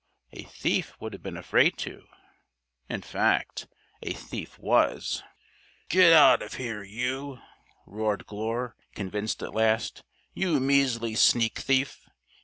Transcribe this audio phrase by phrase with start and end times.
[0.31, 2.07] A thief would have been afraid to.
[2.89, 3.67] In fact,
[4.01, 5.21] a thief was!"
[5.89, 7.39] "Get out of here, you!"
[7.85, 10.01] roared Glure, convinced at last.
[10.33, 12.03] "You measly sneak thief!